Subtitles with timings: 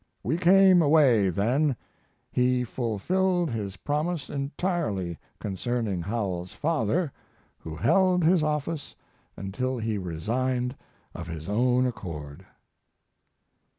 [0.23, 1.75] We came away then.
[2.31, 7.11] He fulfilled his promise entirely concerning Howells's father,
[7.59, 8.95] who held his office
[9.37, 10.75] until he resigned
[11.13, 12.47] of his own accord."